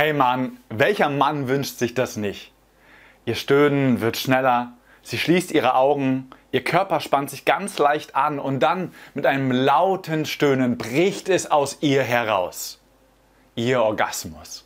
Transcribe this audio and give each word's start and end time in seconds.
Hey 0.00 0.12
Mann, 0.12 0.58
welcher 0.68 1.08
Mann 1.08 1.48
wünscht 1.48 1.78
sich 1.78 1.92
das 1.92 2.16
nicht? 2.16 2.52
Ihr 3.24 3.34
Stöhnen 3.34 4.00
wird 4.00 4.16
schneller, 4.16 4.74
sie 5.02 5.18
schließt 5.18 5.50
ihre 5.50 5.74
Augen, 5.74 6.30
ihr 6.52 6.62
Körper 6.62 7.00
spannt 7.00 7.30
sich 7.30 7.44
ganz 7.44 7.78
leicht 7.78 8.14
an 8.14 8.38
und 8.38 8.60
dann 8.60 8.94
mit 9.14 9.26
einem 9.26 9.50
lauten 9.50 10.24
Stöhnen 10.24 10.78
bricht 10.78 11.28
es 11.28 11.50
aus 11.50 11.78
ihr 11.80 12.04
heraus. 12.04 12.80
Ihr 13.56 13.82
Orgasmus. 13.82 14.64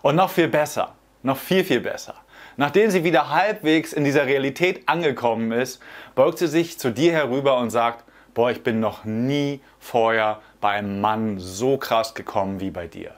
Und 0.00 0.16
noch 0.16 0.30
viel 0.30 0.48
besser, 0.48 0.94
noch 1.22 1.36
viel, 1.36 1.62
viel 1.62 1.80
besser. 1.80 2.14
Nachdem 2.56 2.90
sie 2.90 3.04
wieder 3.04 3.28
halbwegs 3.28 3.92
in 3.92 4.04
dieser 4.04 4.24
Realität 4.24 4.88
angekommen 4.88 5.52
ist, 5.52 5.82
beugt 6.14 6.38
sie 6.38 6.48
sich 6.48 6.78
zu 6.78 6.90
dir 6.90 7.12
herüber 7.12 7.58
und 7.58 7.68
sagt, 7.68 8.02
boah, 8.32 8.50
ich 8.50 8.62
bin 8.62 8.80
noch 8.80 9.04
nie 9.04 9.60
vorher 9.78 10.40
bei 10.62 10.70
einem 10.70 11.02
Mann 11.02 11.38
so 11.38 11.76
krass 11.76 12.14
gekommen 12.14 12.60
wie 12.60 12.70
bei 12.70 12.86
dir 12.86 13.14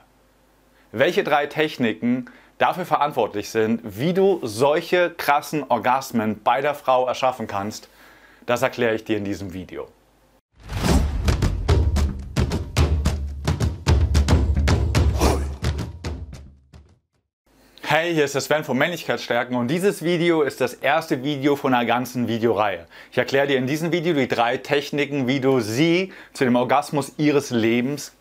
welche 0.99 1.25
drei 1.25 1.47
Techniken 1.47 2.27
dafür 2.57 2.87
verantwortlich 2.87 3.51
sind, 3.51 3.81
wie 3.85 4.15
du 4.15 4.41
solche 4.43 5.11
krassen 5.11 5.63
Orgasmen 5.69 6.41
bei 6.43 6.63
der 6.63 6.75
Frau 6.75 7.07
erschaffen 7.07 7.47
kannst, 7.47 7.89
das 8.47 8.63
erkläre 8.63 8.95
ich 8.95 9.05
dir 9.05 9.19
in 9.19 9.25
diesem 9.25 9.53
Video. 9.53 9.89
Hey, 17.83 18.15
hier 18.15 18.25
ist 18.25 18.35
der 18.35 18.41
Sven 18.41 18.65
von 18.65 18.79
Männlichkeitsstärken 18.79 19.55
und 19.55 19.69
dieses 19.69 20.03
Video 20.03 20.43
ist 20.43 20.61
das 20.61 20.75
erste 20.75 21.23
Video 21.23 21.57
von 21.57 21.75
einer 21.75 21.85
ganzen 21.85 22.27
Videoreihe. 22.27 22.87
Ich 23.13 23.19
erkläre 23.19 23.47
dir 23.47 23.59
in 23.59 23.67
diesem 23.67 23.93
Video 23.93 24.15
die 24.15 24.29
drei 24.29 24.57
Techniken, 24.57 25.29
wie 25.29 25.41
du 25.41 25.61
sie 25.61 26.13
zu 26.33 26.45
dem 26.45 26.57
Orgasmus 26.57 27.13
ihres 27.19 27.51
Lebens 27.51 28.16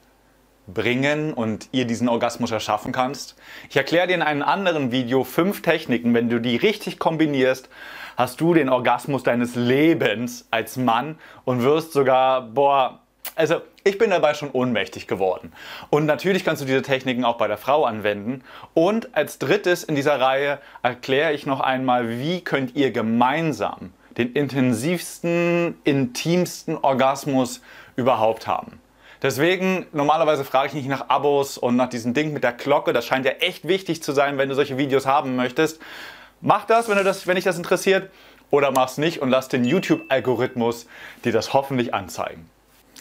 bringen 0.67 1.33
und 1.33 1.69
ihr 1.71 1.85
diesen 1.85 2.09
Orgasmus 2.09 2.51
erschaffen 2.51 2.91
kannst. 2.91 3.35
Ich 3.69 3.77
erkläre 3.77 4.07
dir 4.07 4.15
in 4.15 4.21
einem 4.21 4.41
anderen 4.41 4.91
Video 4.91 5.23
fünf 5.23 5.61
Techniken, 5.61 6.13
wenn 6.13 6.29
du 6.29 6.39
die 6.39 6.55
richtig 6.55 6.99
kombinierst, 6.99 7.69
hast 8.17 8.41
du 8.41 8.53
den 8.53 8.69
Orgasmus 8.69 9.23
deines 9.23 9.55
Lebens 9.55 10.47
als 10.51 10.77
Mann 10.77 11.17
und 11.43 11.63
wirst 11.63 11.93
sogar, 11.93 12.41
boah, 12.41 12.99
also 13.35 13.61
ich 13.83 13.97
bin 13.97 14.09
dabei 14.09 14.33
schon 14.33 14.51
ohnmächtig 14.51 15.07
geworden. 15.07 15.51
Und 15.89 16.05
natürlich 16.05 16.43
kannst 16.43 16.61
du 16.61 16.65
diese 16.65 16.81
Techniken 16.81 17.25
auch 17.25 17.37
bei 17.37 17.47
der 17.47 17.57
Frau 17.57 17.85
anwenden. 17.85 18.43
Und 18.73 19.15
als 19.15 19.37
drittes 19.37 19.83
in 19.83 19.95
dieser 19.95 20.19
Reihe 20.19 20.59
erkläre 20.81 21.33
ich 21.33 21.45
noch 21.45 21.59
einmal, 21.59 22.19
wie 22.19 22.41
könnt 22.41 22.75
ihr 22.75 22.91
gemeinsam 22.91 23.91
den 24.17 24.31
intensivsten, 24.33 25.75
intimsten 25.83 26.77
Orgasmus 26.77 27.61
überhaupt 27.95 28.47
haben. 28.47 28.79
Deswegen, 29.21 29.85
normalerweise 29.91 30.43
frage 30.43 30.67
ich 30.69 30.73
nicht 30.73 30.87
nach 30.87 31.09
Abos 31.09 31.57
und 31.57 31.75
nach 31.75 31.89
diesem 31.89 32.13
Ding 32.13 32.33
mit 32.33 32.43
der 32.43 32.53
Glocke. 32.53 32.93
Das 32.93 33.05
scheint 33.05 33.25
ja 33.25 33.31
echt 33.31 33.67
wichtig 33.67 34.03
zu 34.03 34.11
sein, 34.11 34.37
wenn 34.37 34.49
du 34.49 34.55
solche 34.55 34.77
Videos 34.77 35.05
haben 35.05 35.35
möchtest. 35.35 35.81
Mach 36.41 36.65
das, 36.65 36.89
wenn, 36.89 36.97
du 36.97 37.03
das, 37.03 37.25
wenn 37.27 37.35
dich 37.35 37.45
das 37.45 37.57
interessiert. 37.57 38.09
Oder 38.51 38.71
mach's 38.71 38.97
nicht 38.97 39.21
und 39.21 39.29
lass 39.29 39.47
den 39.47 39.65
YouTube-Algorithmus 39.65 40.87
dir 41.23 41.31
das 41.31 41.53
hoffentlich 41.53 41.93
anzeigen. 41.93 42.49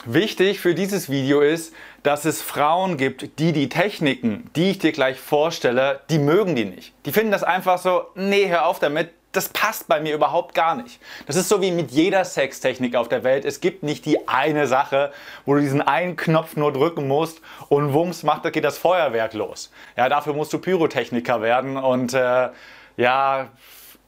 Wichtig 0.06 0.60
für 0.60 0.74
dieses 0.74 1.08
Video 1.08 1.40
ist, 1.40 1.72
dass 2.02 2.26
es 2.26 2.42
Frauen 2.42 2.98
gibt, 2.98 3.38
die 3.38 3.52
die 3.52 3.70
Techniken, 3.70 4.50
die 4.54 4.72
ich 4.72 4.78
dir 4.78 4.92
gleich 4.92 5.18
vorstelle, 5.18 6.00
die 6.10 6.18
mögen 6.18 6.54
die 6.54 6.66
nicht. 6.66 6.92
Die 7.06 7.12
finden 7.12 7.30
das 7.30 7.42
einfach 7.42 7.78
so, 7.78 8.08
nee, 8.14 8.48
hör 8.48 8.66
auf 8.66 8.78
damit, 8.78 9.12
das 9.32 9.48
passt 9.48 9.88
bei 9.88 10.00
mir 10.00 10.14
überhaupt 10.14 10.54
gar 10.54 10.74
nicht. 10.74 11.00
Das 11.26 11.36
ist 11.36 11.48
so 11.48 11.62
wie 11.62 11.70
mit 11.70 11.90
jeder 11.90 12.22
Sextechnik 12.26 12.96
auf 12.96 13.08
der 13.08 13.24
Welt. 13.24 13.46
Es 13.46 13.62
gibt 13.62 13.82
nicht 13.82 14.04
die 14.04 14.28
eine 14.28 14.66
Sache, 14.66 15.10
wo 15.46 15.54
du 15.54 15.62
diesen 15.62 15.80
einen 15.80 16.16
Knopf 16.16 16.54
nur 16.56 16.70
drücken 16.70 17.08
musst 17.08 17.40
und 17.70 17.94
wumms 17.94 18.24
macht, 18.24 18.44
da 18.44 18.50
geht 18.50 18.64
das 18.64 18.76
Feuerwerk 18.76 19.32
los. 19.32 19.72
Ja, 19.96 20.10
dafür 20.10 20.34
musst 20.34 20.52
du 20.52 20.58
Pyrotechniker 20.58 21.40
werden 21.40 21.78
und 21.78 22.12
äh, 22.12 22.50
ja, 22.98 23.48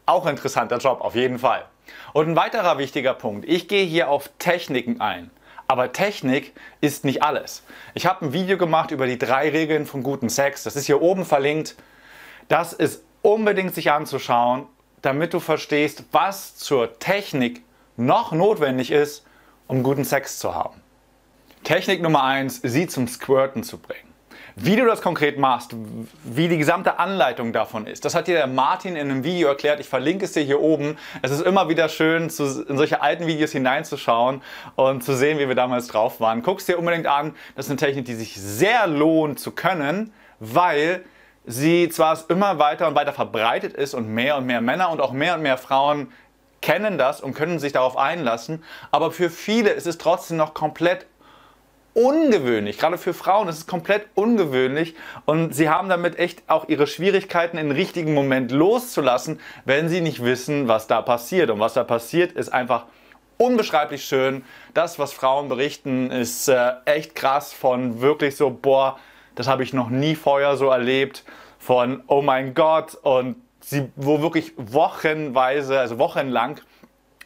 auch 0.04 0.26
interessanter 0.26 0.76
Job 0.76 1.00
auf 1.00 1.14
jeden 1.14 1.38
Fall. 1.38 1.64
Und 2.12 2.28
ein 2.28 2.36
weiterer 2.36 2.76
wichtiger 2.76 3.14
Punkt. 3.14 3.48
Ich 3.48 3.66
gehe 3.66 3.84
hier 3.84 4.10
auf 4.10 4.28
Techniken 4.38 5.00
ein. 5.00 5.30
Aber 5.68 5.92
Technik 5.92 6.52
ist 6.80 7.04
nicht 7.04 7.22
alles. 7.22 7.62
Ich 7.94 8.06
habe 8.06 8.26
ein 8.26 8.32
Video 8.32 8.56
gemacht 8.56 8.90
über 8.90 9.06
die 9.06 9.18
drei 9.18 9.50
Regeln 9.50 9.86
von 9.86 10.02
guten 10.02 10.28
Sex. 10.28 10.62
Das 10.62 10.76
ist 10.76 10.86
hier 10.86 11.02
oben 11.02 11.24
verlinkt. 11.24 11.76
Das 12.48 12.72
ist 12.72 13.02
unbedingt 13.22 13.74
sich 13.74 13.90
anzuschauen 13.90 14.66
damit 15.06 15.34
du 15.34 15.38
verstehst, 15.38 16.02
was 16.10 16.56
zur 16.56 16.98
Technik 16.98 17.62
noch 17.96 18.32
notwendig 18.32 18.90
ist, 18.90 19.24
um 19.68 19.84
guten 19.84 20.04
Sex 20.04 20.40
zu 20.40 20.52
haben. 20.52 20.80
Technik 21.62 22.02
Nummer 22.02 22.24
1, 22.24 22.60
sie 22.64 22.88
zum 22.88 23.06
Squirten 23.06 23.62
zu 23.62 23.78
bringen. 23.78 24.05
Wie 24.58 24.74
du 24.74 24.86
das 24.86 25.02
konkret 25.02 25.38
machst, 25.38 25.76
wie 26.24 26.48
die 26.48 26.56
gesamte 26.56 26.98
Anleitung 26.98 27.52
davon 27.52 27.86
ist, 27.86 28.06
das 28.06 28.14
hat 28.14 28.26
dir 28.26 28.36
der 28.36 28.46
Martin 28.46 28.96
in 28.96 29.10
einem 29.10 29.22
Video 29.22 29.48
erklärt. 29.48 29.80
Ich 29.80 29.88
verlinke 29.88 30.24
es 30.24 30.32
dir 30.32 30.44
hier 30.44 30.62
oben. 30.62 30.96
Es 31.20 31.30
ist 31.30 31.42
immer 31.42 31.68
wieder 31.68 31.90
schön, 31.90 32.30
zu, 32.30 32.64
in 32.66 32.78
solche 32.78 33.02
alten 33.02 33.26
Videos 33.26 33.52
hineinzuschauen 33.52 34.40
und 34.74 35.04
zu 35.04 35.14
sehen, 35.14 35.38
wie 35.38 35.46
wir 35.46 35.54
damals 35.54 35.88
drauf 35.88 36.20
waren. 36.20 36.42
Guck 36.42 36.60
es 36.60 36.64
dir 36.64 36.78
unbedingt 36.78 37.06
an. 37.06 37.34
Das 37.54 37.66
ist 37.66 37.70
eine 37.70 37.76
Technik, 37.76 38.06
die 38.06 38.14
sich 38.14 38.34
sehr 38.40 38.86
lohnt 38.86 39.38
zu 39.38 39.50
können, 39.50 40.14
weil 40.40 41.04
sie 41.44 41.90
zwar 41.90 42.18
immer 42.30 42.58
weiter 42.58 42.88
und 42.88 42.94
weiter 42.94 43.12
verbreitet 43.12 43.74
ist 43.74 43.92
und 43.92 44.08
mehr 44.08 44.38
und 44.38 44.46
mehr 44.46 44.62
Männer 44.62 44.88
und 44.88 45.02
auch 45.02 45.12
mehr 45.12 45.34
und 45.34 45.42
mehr 45.42 45.58
Frauen 45.58 46.10
kennen 46.62 46.96
das 46.96 47.20
und 47.20 47.34
können 47.34 47.58
sich 47.58 47.74
darauf 47.74 47.98
einlassen, 47.98 48.64
aber 48.90 49.12
für 49.12 49.30
viele 49.30 49.70
ist 49.70 49.86
es 49.86 49.98
trotzdem 49.98 50.38
noch 50.38 50.54
komplett 50.54 51.06
ungewöhnlich. 51.96 52.78
Gerade 52.78 52.98
für 52.98 53.14
Frauen 53.14 53.48
ist 53.48 53.56
es 53.56 53.66
komplett 53.66 54.06
ungewöhnlich 54.14 54.94
und 55.24 55.54
sie 55.54 55.70
haben 55.70 55.88
damit 55.88 56.18
echt 56.18 56.42
auch 56.46 56.68
ihre 56.68 56.86
Schwierigkeiten 56.86 57.56
im 57.56 57.70
richtigen 57.70 58.12
Moment 58.12 58.52
loszulassen, 58.52 59.40
wenn 59.64 59.88
sie 59.88 60.02
nicht 60.02 60.22
wissen, 60.22 60.68
was 60.68 60.86
da 60.86 61.00
passiert. 61.00 61.50
Und 61.50 61.58
was 61.58 61.72
da 61.72 61.84
passiert, 61.84 62.32
ist 62.32 62.50
einfach 62.50 62.84
unbeschreiblich 63.38 64.04
schön. 64.04 64.44
Das, 64.74 64.98
was 64.98 65.14
Frauen 65.14 65.48
berichten, 65.48 66.10
ist 66.10 66.48
äh, 66.48 66.72
echt 66.84 67.14
krass 67.14 67.54
von 67.54 68.02
wirklich 68.02 68.36
so, 68.36 68.50
boah, 68.50 68.98
das 69.34 69.48
habe 69.48 69.62
ich 69.62 69.72
noch 69.72 69.88
nie 69.88 70.14
vorher 70.14 70.58
so 70.58 70.68
erlebt. 70.68 71.24
Von, 71.58 72.02
oh 72.08 72.20
mein 72.20 72.52
Gott, 72.52 72.94
und 73.02 73.36
sie, 73.60 73.88
wo 73.96 74.20
wirklich 74.20 74.52
wochenweise, 74.56 75.80
also 75.80 75.98
wochenlang, 75.98 76.60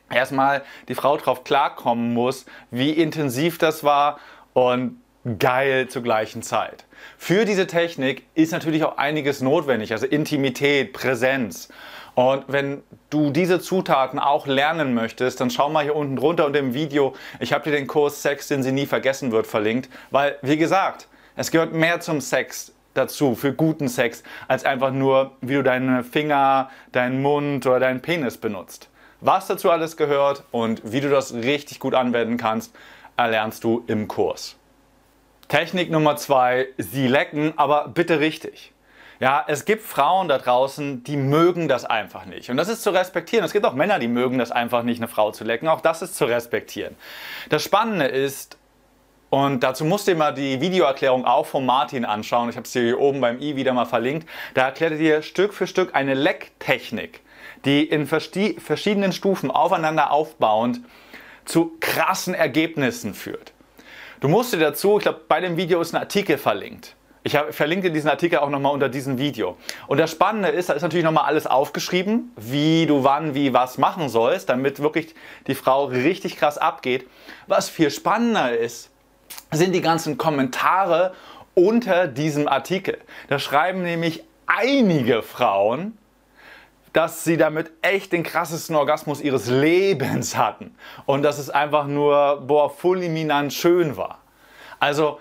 erstmal 0.08 0.62
die 0.88 0.94
Frau 0.94 1.16
drauf 1.16 1.42
klarkommen 1.42 2.14
muss, 2.14 2.46
wie 2.70 2.90
intensiv 2.90 3.58
das 3.58 3.82
war 3.82 4.18
und 4.60 5.00
geil 5.38 5.88
zur 5.88 6.02
gleichen 6.02 6.42
Zeit. 6.42 6.84
Für 7.16 7.44
diese 7.44 7.66
Technik 7.66 8.24
ist 8.34 8.52
natürlich 8.52 8.84
auch 8.84 8.98
einiges 8.98 9.40
notwendig, 9.40 9.92
also 9.92 10.06
Intimität, 10.06 10.92
Präsenz. 10.92 11.68
Und 12.14 12.44
wenn 12.48 12.82
du 13.08 13.30
diese 13.30 13.60
Zutaten 13.60 14.18
auch 14.18 14.46
lernen 14.46 14.92
möchtest, 14.92 15.40
dann 15.40 15.50
schau 15.50 15.70
mal 15.70 15.84
hier 15.84 15.96
unten 15.96 16.16
drunter 16.16 16.44
unter 16.46 16.58
dem 16.58 16.74
Video. 16.74 17.14
Ich 17.38 17.52
habe 17.52 17.64
dir 17.64 17.70
den 17.70 17.86
Kurs 17.86 18.20
Sex, 18.20 18.48
den 18.48 18.62
sie 18.62 18.72
nie 18.72 18.86
vergessen 18.86 19.32
wird, 19.32 19.46
verlinkt. 19.46 19.88
Weil, 20.10 20.36
wie 20.42 20.58
gesagt, 20.58 21.08
es 21.36 21.50
gehört 21.50 21.72
mehr 21.72 22.00
zum 22.00 22.20
Sex 22.20 22.72
dazu, 22.92 23.34
für 23.34 23.54
guten 23.54 23.88
Sex, 23.88 24.22
als 24.48 24.64
einfach 24.64 24.90
nur, 24.90 25.32
wie 25.40 25.54
du 25.54 25.62
deine 25.62 26.04
Finger, 26.04 26.70
deinen 26.92 27.22
Mund 27.22 27.66
oder 27.66 27.80
deinen 27.80 28.02
Penis 28.02 28.36
benutzt. 28.36 28.90
Was 29.22 29.46
dazu 29.46 29.70
alles 29.70 29.96
gehört 29.96 30.44
und 30.50 30.82
wie 30.84 31.00
du 31.00 31.08
das 31.08 31.32
richtig 31.32 31.78
gut 31.78 31.94
anwenden 31.94 32.36
kannst, 32.36 32.74
erlernst 33.24 33.64
du 33.64 33.84
im 33.86 34.08
Kurs. 34.08 34.56
Technik 35.48 35.90
Nummer 35.90 36.16
zwei, 36.16 36.68
sie 36.78 37.08
lecken, 37.08 37.54
aber 37.56 37.88
bitte 37.88 38.20
richtig. 38.20 38.72
Ja, 39.18 39.44
es 39.46 39.66
gibt 39.66 39.82
Frauen 39.82 40.28
da 40.28 40.38
draußen, 40.38 41.04
die 41.04 41.16
mögen 41.16 41.68
das 41.68 41.84
einfach 41.84 42.24
nicht. 42.24 42.48
Und 42.48 42.56
das 42.56 42.68
ist 42.68 42.82
zu 42.82 42.90
respektieren. 42.90 43.44
Es 43.44 43.52
gibt 43.52 43.66
auch 43.66 43.74
Männer, 43.74 43.98
die 43.98 44.08
mögen 44.08 44.38
das 44.38 44.50
einfach 44.50 44.82
nicht, 44.82 44.98
eine 44.98 45.08
Frau 45.08 45.30
zu 45.30 45.44
lecken. 45.44 45.68
Auch 45.68 45.82
das 45.82 46.00
ist 46.00 46.16
zu 46.16 46.24
respektieren. 46.24 46.96
Das 47.50 47.62
Spannende 47.62 48.06
ist, 48.06 48.56
und 49.28 49.62
dazu 49.62 49.84
musst 49.84 50.08
du 50.08 50.12
dir 50.12 50.18
mal 50.18 50.32
die 50.32 50.60
Videoerklärung 50.62 51.26
auch 51.26 51.46
von 51.46 51.66
Martin 51.66 52.06
anschauen. 52.06 52.48
Ich 52.48 52.56
habe 52.56 52.64
es 52.64 52.72
dir 52.72 52.82
hier 52.82 52.98
oben 52.98 53.20
beim 53.20 53.40
i 53.40 53.56
wieder 53.56 53.74
mal 53.74 53.84
verlinkt. 53.84 54.26
Da 54.54 54.62
erklärt 54.62 54.92
er 54.92 54.98
dir 54.98 55.22
Stück 55.22 55.52
für 55.52 55.66
Stück 55.66 55.94
eine 55.94 56.14
Lecktechnik, 56.14 57.20
die 57.66 57.84
in 57.84 58.06
verschiedenen 58.06 59.12
Stufen 59.12 59.50
aufeinander 59.50 60.12
aufbauend 60.12 60.80
zu 61.44 61.76
krassen 61.80 62.34
Ergebnissen 62.34 63.14
führt. 63.14 63.52
Du 64.20 64.28
musst 64.28 64.52
dir 64.52 64.58
dazu, 64.58 64.98
ich 64.98 65.02
glaube, 65.02 65.20
bei 65.28 65.40
dem 65.40 65.56
Video 65.56 65.80
ist 65.80 65.94
ein 65.94 66.00
Artikel 66.00 66.36
verlinkt. 66.36 66.94
Ich 67.22 67.36
verlinke 67.50 67.90
diesen 67.90 68.08
Artikel 68.08 68.38
auch 68.38 68.48
nochmal 68.48 68.72
unter 68.72 68.88
diesem 68.88 69.18
Video. 69.18 69.58
Und 69.86 69.98
das 69.98 70.10
Spannende 70.10 70.48
ist, 70.48 70.70
da 70.70 70.72
ist 70.72 70.82
natürlich 70.82 71.04
nochmal 71.04 71.24
alles 71.24 71.46
aufgeschrieben, 71.46 72.32
wie 72.36 72.86
du 72.86 73.04
wann, 73.04 73.34
wie, 73.34 73.52
was 73.52 73.76
machen 73.76 74.08
sollst, 74.08 74.48
damit 74.48 74.80
wirklich 74.80 75.14
die 75.46 75.54
Frau 75.54 75.84
richtig 75.84 76.36
krass 76.36 76.56
abgeht. 76.56 77.06
Was 77.46 77.68
viel 77.68 77.90
spannender 77.90 78.56
ist, 78.56 78.90
sind 79.52 79.74
die 79.74 79.82
ganzen 79.82 80.16
Kommentare 80.16 81.12
unter 81.54 82.06
diesem 82.06 82.48
Artikel. 82.48 82.98
Da 83.28 83.38
schreiben 83.38 83.82
nämlich 83.82 84.24
einige 84.46 85.22
Frauen, 85.22 85.98
dass 86.92 87.24
sie 87.24 87.36
damit 87.36 87.70
echt 87.82 88.12
den 88.12 88.22
krassesten 88.22 88.74
Orgasmus 88.76 89.20
ihres 89.20 89.48
Lebens 89.48 90.36
hatten 90.36 90.74
und 91.06 91.22
dass 91.22 91.38
es 91.38 91.50
einfach 91.50 91.86
nur 91.86 92.42
boah 92.46 92.70
fulminant 92.70 93.52
schön 93.52 93.96
war. 93.96 94.18
Also 94.78 95.18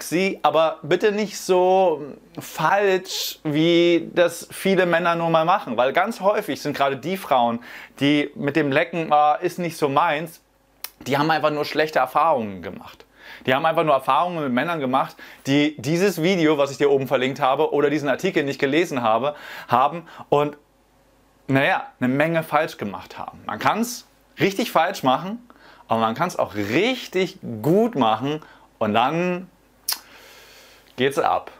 sie, 0.00 0.38
aber 0.42 0.78
bitte 0.82 1.12
nicht 1.12 1.38
so 1.38 2.02
falsch, 2.38 3.38
wie 3.44 4.10
das 4.14 4.48
viele 4.50 4.86
Männer 4.86 5.14
nur 5.14 5.30
mal 5.30 5.44
machen. 5.44 5.76
Weil 5.76 5.92
ganz 5.92 6.20
häufig 6.20 6.60
sind 6.60 6.76
gerade 6.76 6.96
die 6.96 7.16
Frauen, 7.16 7.60
die 8.00 8.30
mit 8.34 8.56
dem 8.56 8.72
Lecken 8.72 9.12
äh, 9.12 9.44
ist 9.44 9.58
nicht 9.58 9.76
so 9.76 9.88
meins, 9.88 10.40
die 11.06 11.16
haben 11.16 11.30
einfach 11.30 11.50
nur 11.50 11.64
schlechte 11.64 11.98
Erfahrungen 11.98 12.62
gemacht. 12.62 13.04
Die 13.46 13.54
haben 13.54 13.64
einfach 13.66 13.84
nur 13.84 13.94
Erfahrungen 13.94 14.42
mit 14.42 14.52
Männern 14.52 14.80
gemacht, 14.80 15.16
die 15.46 15.76
dieses 15.78 16.22
Video, 16.22 16.58
was 16.58 16.70
ich 16.70 16.78
dir 16.78 16.90
oben 16.90 17.06
verlinkt 17.06 17.40
habe, 17.40 17.72
oder 17.72 17.88
diesen 17.88 18.08
Artikel 18.08 18.42
nicht 18.42 18.58
gelesen 18.58 19.02
habe, 19.02 19.36
haben 19.68 20.04
und 20.28 20.56
naja, 21.48 21.86
eine 21.98 22.08
Menge 22.08 22.42
falsch 22.42 22.76
gemacht 22.76 23.18
haben. 23.18 23.40
Man 23.46 23.58
kann 23.58 23.80
es 23.80 24.06
richtig 24.38 24.70
falsch 24.70 25.02
machen, 25.02 25.38
aber 25.88 26.00
man 26.00 26.14
kann 26.14 26.28
es 26.28 26.38
auch 26.38 26.54
richtig 26.54 27.38
gut 27.62 27.94
machen 27.94 28.40
und 28.78 28.94
dann 28.94 29.50
geht's 30.96 31.18
ab. 31.18 31.50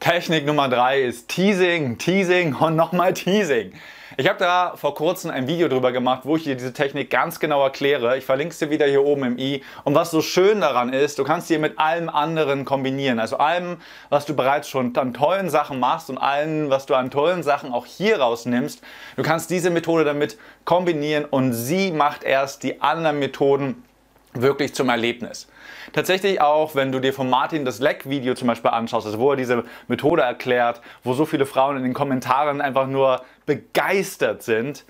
Technik 0.00 0.46
Nummer 0.46 0.68
3 0.68 1.02
ist 1.02 1.28
Teasing, 1.28 1.98
Teasing 1.98 2.54
und 2.54 2.76
nochmal 2.76 3.12
Teasing. 3.12 3.72
Ich 4.16 4.26
habe 4.26 4.38
da 4.38 4.72
vor 4.76 4.94
kurzem 4.94 5.30
ein 5.30 5.46
Video 5.46 5.68
drüber 5.68 5.92
gemacht, 5.92 6.22
wo 6.24 6.36
ich 6.36 6.44
dir 6.44 6.56
diese 6.56 6.72
Technik 6.72 7.10
ganz 7.10 7.40
genau 7.40 7.62
erkläre. 7.62 8.16
Ich 8.16 8.24
verlinke 8.24 8.52
es 8.52 8.58
dir 8.58 8.70
wieder 8.70 8.86
hier 8.86 9.04
oben 9.04 9.24
im 9.24 9.38
i. 9.38 9.62
Und 9.84 9.94
was 9.94 10.10
so 10.10 10.22
schön 10.22 10.62
daran 10.62 10.94
ist, 10.94 11.18
du 11.18 11.24
kannst 11.24 11.50
die 11.50 11.58
mit 11.58 11.78
allem 11.78 12.08
anderen 12.08 12.64
kombinieren. 12.64 13.20
Also 13.20 13.36
allem, 13.36 13.76
was 14.08 14.24
du 14.24 14.34
bereits 14.34 14.68
schon 14.68 14.96
an 14.96 15.12
tollen 15.12 15.50
Sachen 15.50 15.78
machst 15.78 16.08
und 16.08 16.16
allem, 16.16 16.70
was 16.70 16.86
du 16.86 16.94
an 16.94 17.10
tollen 17.10 17.42
Sachen 17.42 17.70
auch 17.70 17.84
hier 17.84 18.18
rausnimmst. 18.20 18.80
Du 19.16 19.22
kannst 19.22 19.50
diese 19.50 19.68
Methode 19.68 20.04
damit 20.04 20.38
kombinieren 20.64 21.26
und 21.26 21.52
sie 21.52 21.90
macht 21.90 22.24
erst 22.24 22.62
die 22.62 22.80
anderen 22.80 23.18
Methoden 23.18 23.84
wirklich 24.34 24.74
zum 24.74 24.88
Erlebnis. 24.88 25.48
Tatsächlich 25.92 26.40
auch, 26.40 26.74
wenn 26.74 26.92
du 26.92 27.00
dir 27.00 27.12
von 27.12 27.30
Martin 27.30 27.64
das 27.64 27.80
Leck-Video 27.80 28.34
zum 28.34 28.48
Beispiel 28.48 28.70
anschaust, 28.70 29.06
also 29.06 29.18
wo 29.18 29.30
er 29.30 29.36
diese 29.36 29.64
Methode 29.86 30.22
erklärt, 30.22 30.80
wo 31.02 31.14
so 31.14 31.24
viele 31.24 31.46
Frauen 31.46 31.76
in 31.76 31.82
den 31.82 31.94
Kommentaren 31.94 32.60
einfach 32.60 32.86
nur 32.86 33.22
begeistert 33.46 34.42
sind, 34.42 34.84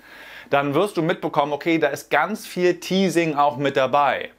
dann 0.49 0.73
wirst 0.73 0.97
du 0.97 1.01
mitbekommen, 1.01 1.53
okay, 1.53 1.77
da 1.77 1.87
ist 1.87 2.09
ganz 2.09 2.45
viel 2.45 2.79
Teasing 2.79 3.35
auch 3.35 3.57
mit 3.57 3.77
dabei. 3.77 4.31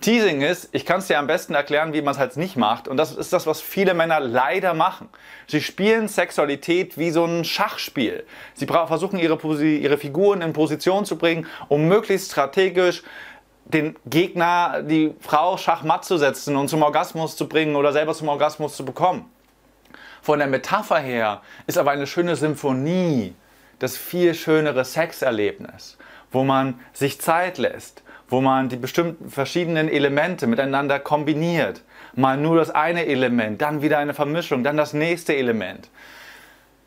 Teasing 0.00 0.42
ist, 0.42 0.68
ich 0.72 0.84
kann 0.84 0.98
es 0.98 1.06
dir 1.06 1.18
am 1.18 1.26
besten 1.26 1.54
erklären, 1.54 1.94
wie 1.94 2.02
man 2.02 2.12
es 2.12 2.18
halt 2.18 2.36
nicht 2.36 2.56
macht. 2.56 2.88
Und 2.88 2.98
das 2.98 3.16
ist 3.16 3.32
das, 3.32 3.46
was 3.46 3.60
viele 3.62 3.94
Männer 3.94 4.20
leider 4.20 4.74
machen. 4.74 5.08
Sie 5.46 5.62
spielen 5.62 6.08
Sexualität 6.08 6.98
wie 6.98 7.10
so 7.10 7.24
ein 7.24 7.44
Schachspiel. 7.44 8.24
Sie 8.52 8.66
versuchen 8.66 9.18
ihre, 9.18 9.38
ihre 9.64 9.96
Figuren 9.96 10.42
in 10.42 10.52
Position 10.52 11.06
zu 11.06 11.16
bringen, 11.16 11.46
um 11.68 11.88
möglichst 11.88 12.32
strategisch 12.32 13.02
den 13.64 13.96
Gegner, 14.06 14.82
die 14.82 15.14
Frau 15.20 15.56
schachmatt 15.56 16.04
zu 16.04 16.18
setzen 16.18 16.56
und 16.56 16.68
zum 16.68 16.82
Orgasmus 16.82 17.36
zu 17.36 17.48
bringen 17.48 17.76
oder 17.76 17.92
selber 17.92 18.14
zum 18.14 18.28
Orgasmus 18.28 18.76
zu 18.76 18.84
bekommen. 18.84 19.30
Von 20.22 20.38
der 20.38 20.48
Metapher 20.48 20.98
her 20.98 21.42
ist 21.66 21.78
aber 21.78 21.90
eine 21.90 22.06
schöne 22.06 22.36
Symphonie 22.36 23.34
das 23.78 23.96
viel 23.96 24.34
schönere 24.34 24.84
Sexerlebnis, 24.84 25.98
wo 26.32 26.44
man 26.44 26.80
sich 26.92 27.20
Zeit 27.20 27.58
lässt, 27.58 28.02
wo 28.28 28.40
man 28.40 28.68
die 28.68 28.76
bestimmten 28.76 29.30
verschiedenen 29.30 29.88
Elemente 29.88 30.46
miteinander 30.46 30.98
kombiniert. 30.98 31.82
Mal 32.14 32.36
nur 32.36 32.56
das 32.56 32.70
eine 32.70 33.06
Element, 33.06 33.60
dann 33.60 33.82
wieder 33.82 33.98
eine 33.98 34.14
Vermischung, 34.14 34.64
dann 34.64 34.76
das 34.76 34.92
nächste 34.92 35.36
Element. 35.36 35.90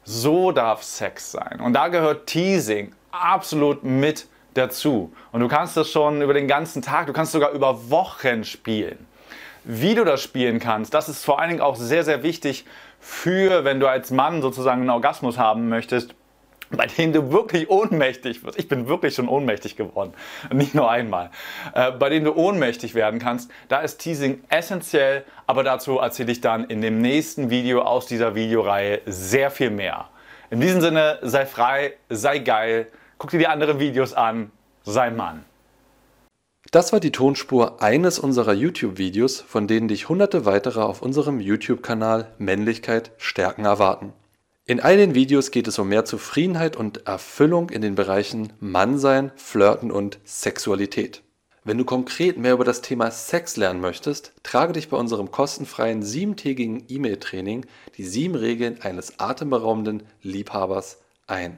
So 0.04 0.52
darf 0.52 0.84
Sex 0.84 1.32
sein. 1.32 1.60
Und 1.60 1.74
da 1.74 1.90
gehört 1.90 2.28
Teasing 2.28 2.94
absolut 3.12 3.84
mit 3.84 4.28
dazu. 4.58 5.14
Und 5.32 5.42
du 5.42 5.48
kannst 5.48 5.78
das 5.78 5.90
schon 5.90 6.22
über 6.22 6.34
den 6.34 6.48
ganzen 6.48 6.82
Tag, 6.82 7.08
du 7.08 7.14
kannst 7.14 7.32
sogar 7.32 7.52
über 7.52 7.90
Wochen 7.90 8.44
spielen. 8.44 9.06
Wie 9.64 9.96
du 9.96 10.06
das 10.06 10.22
spielen 10.24 10.60
kannst, 10.60 10.94
das 10.94 11.10
ist 11.10 11.26
vor 11.26 11.40
allen 11.40 11.50
Dingen 11.50 11.62
auch 11.62 11.76
sehr, 11.76 12.04
sehr 12.04 12.24
wichtig 12.24 12.66
für, 13.00 13.64
wenn 13.66 13.80
du 13.80 13.88
als 13.88 14.12
Mann 14.12 14.42
sozusagen 14.42 14.82
einen 14.82 14.90
Orgasmus 14.90 15.38
haben 15.38 15.70
möchtest, 15.70 16.16
bei 16.70 16.86
denen 16.86 17.14
du 17.14 17.32
wirklich 17.32 17.70
ohnmächtig 17.70 18.44
wirst. 18.44 18.60
Ich 18.60 18.68
bin 18.68 18.88
wirklich 18.88 19.16
schon 19.16 19.28
ohnmächtig 19.28 19.76
geworden, 19.76 20.14
nicht 20.52 20.76
nur 20.76 20.90
einmal. 20.90 21.32
Äh, 21.74 21.92
bei 21.92 22.10
denen 22.10 22.26
du 22.26 22.34
ohnmächtig 22.36 22.94
werden 22.96 23.20
kannst, 23.20 23.52
da 23.70 23.80
ist 23.80 23.98
Teasing 23.98 24.44
essentiell, 24.50 25.24
aber 25.46 25.64
dazu 25.64 26.00
erzähle 26.00 26.32
ich 26.32 26.42
dann 26.42 26.66
in 26.66 26.82
dem 26.82 27.02
nächsten 27.02 27.50
Video 27.50 27.82
aus 27.82 28.06
dieser 28.06 28.36
Videoreihe 28.36 29.02
sehr 29.06 29.52
viel 29.52 29.70
mehr. 29.70 30.10
In 30.50 30.62
diesem 30.62 30.82
Sinne, 30.82 31.20
sei 31.22 31.46
frei, 31.46 31.94
sei 32.10 32.40
geil, 32.40 32.88
Guck 33.18 33.32
dir 33.32 33.40
die 33.40 33.48
anderen 33.48 33.80
Videos 33.80 34.14
an. 34.14 34.52
Sei 34.84 35.10
Mann. 35.10 35.44
Das 36.72 36.92
war 36.94 37.00
die 37.00 37.12
Tonspur 37.12 37.82
eines 37.82 38.20
unserer 38.20 38.54
YouTube-Videos, 38.54 39.42
von 39.42 39.68
denen 39.68 39.88
dich 39.88 40.10
hunderte 40.10 40.46
weitere 40.46 40.82
auf 40.82 41.02
unserem 41.02 41.40
YouTube-Kanal 41.40 42.34
Männlichkeit 42.38 43.12
stärken 43.18 43.66
erwarten. 43.66 44.14
In 44.66 44.82
all 44.82 44.98
den 44.98 45.16
Videos 45.16 45.52
geht 45.52 45.68
es 45.68 45.80
um 45.80 45.88
mehr 45.88 46.04
Zufriedenheit 46.04 46.76
und 46.76 47.08
Erfüllung 47.08 47.70
in 47.70 47.82
den 47.82 47.96
Bereichen 47.96 48.52
Mannsein, 48.60 49.32
Flirten 49.38 49.92
und 49.92 50.20
Sexualität. 50.26 51.24
Wenn 51.64 51.78
du 51.78 51.86
konkret 51.86 52.38
mehr 52.38 52.54
über 52.54 52.66
das 52.66 52.82
Thema 52.82 53.10
Sex 53.12 53.56
lernen 53.56 53.82
möchtest, 53.82 54.34
trage 54.44 54.74
dich 54.74 54.90
bei 54.90 54.98
unserem 54.98 55.32
kostenfreien 55.32 56.04
siebentägigen 56.04 56.84
E-Mail-Training 56.88 57.66
die 57.96 58.06
sieben 58.06 58.36
Regeln 58.36 58.82
eines 58.82 59.20
atemberaubenden 59.20 60.04
Liebhabers 60.22 61.00
ein. 61.28 61.58